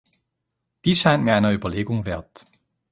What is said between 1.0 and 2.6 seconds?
mir einer Überlegung wert.